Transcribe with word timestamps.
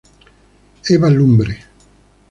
Eva 0.93 1.09
Lumbre. 1.11 1.55